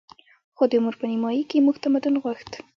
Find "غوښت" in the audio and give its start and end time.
2.23-2.51